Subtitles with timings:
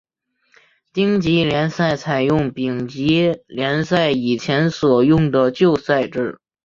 [0.91, 6.39] 丁级联赛采取丙级联赛以前所用的旧赛制。